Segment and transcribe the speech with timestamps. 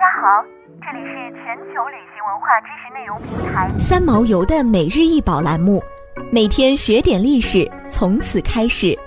[0.00, 0.42] 家好，
[0.80, 5.82] 这里是全球旅行文化知识内容平台三毛游的每日一宝栏目，
[6.32, 8.98] 每天学点历史，从此开始。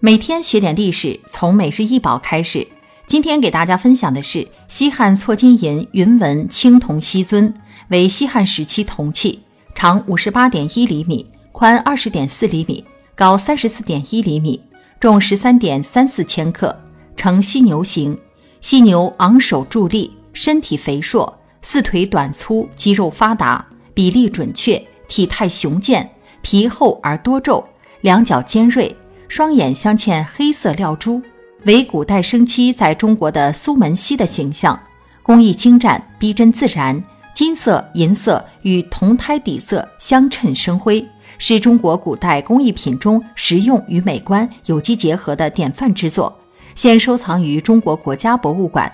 [0.00, 2.66] 每天学点历史，从每日一宝开始。
[3.06, 7.54] 今天给大家分享的是西汉错金银云纹青铜锡尊，
[7.90, 12.84] 为西汉时期铜器，长五十八点一厘米，宽二十点四厘米，
[13.14, 14.60] 高三十四点一厘米，
[14.98, 16.76] 重十三点三四千克。
[17.20, 18.18] 呈犀牛形，
[18.62, 27.62] 犀牛昂首伫立，身体肥硕，四腿短粗，肌肉发达，比例准确，体态雄健，皮厚而多皱，
[28.00, 28.96] 两角尖锐，
[29.28, 31.20] 双眼镶嵌黑色料珠，
[31.66, 34.80] 为古代生漆在中国的苏门溪的形象，
[35.22, 41.06] 工艺精湛，逼真自然，金色、银色与铜胎底色相衬生辉，
[41.36, 46.34] 是中国古代工艺品中实用与美观有机结合的典范之作。
[46.74, 48.90] 现收藏于中国国家博物馆。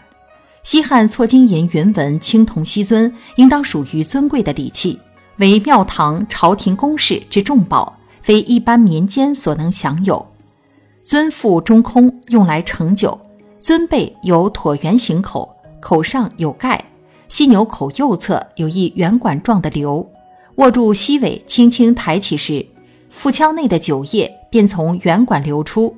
[0.62, 4.98] 西汉错金银云纹青铜锡尊，应当属于尊贵的礼器，
[5.36, 10.26] 为庙堂朝廷宫室之重宝，非一般民间所能享有。
[11.04, 13.18] 尊腹中空，用来盛酒。
[13.58, 16.84] 尊背有椭圆形口，口上有盖。
[17.28, 20.08] 犀牛口右侧有一圆管状的瘤，
[20.56, 22.66] 握住犀尾，轻轻抬起时，
[23.08, 25.96] 腹腔内的酒液便从圆管流出。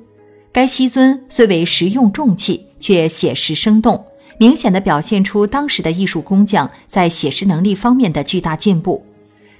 [0.51, 4.03] 该锡尊虽为实用重器，却写实生动，
[4.37, 9.05] 明显地表现出当时的艺术工匠在写实能力方面的巨大进步，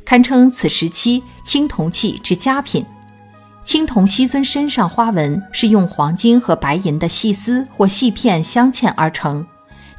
[0.04, 2.84] 堪称此时期青铜器之佳品。
[3.64, 9.46] 青铜锡尊身上花纹是用黄金和白银的细丝或细片镶嵌而成，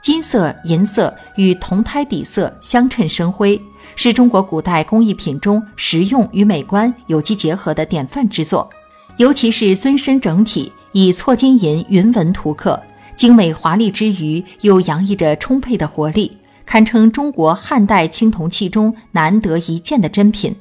[0.01, 3.61] 金色、银色与铜胎底色相衬生辉，
[3.95, 8.69] 是中国古代工艺品中实用与美观有机结合的典范之作。
[9.19, 12.81] 尤其是尊身整体以错金银云纹图刻，
[13.17, 20.55] 精美华丽之余，又洋溢着充沛的活力，堪称中国汉代青铜器中难得一见的珍品。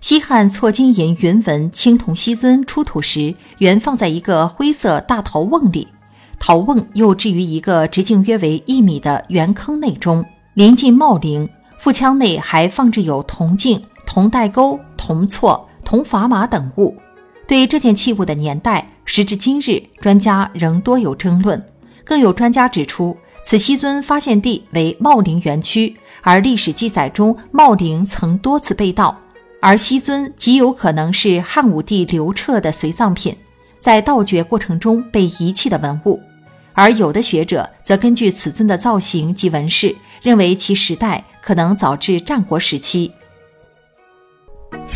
[0.00, 5.88] 西汉错金银云纹青铜锡尊出土时，原放在一个灰色大陶瓮里，
[6.38, 10.24] 陶瓮又置于一个直径约为一米的圆坑内中，
[10.54, 11.48] 临近帽陵，
[11.78, 16.96] 腹腔内还放置有铜镜、铜带钩、铜错、铜砝码等物。
[17.48, 21.64] 对这件器物的年代，时至今日，专家仍多有争论。
[22.04, 29.18] 更有专家指出，此西尊发现地为茂陵园区，而历史记载中茂陵曾多次被盗，
[29.62, 33.34] 而西尊极有可能是汉武帝刘彻的随葬品，
[33.80, 36.20] 在盗掘过程中被遗弃的文物。
[36.74, 43.10] 而有的学者则根据此尊的造型及纹饰，认为其时代可能早至战国时期。